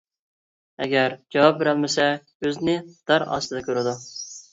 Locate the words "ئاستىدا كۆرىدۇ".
3.29-3.95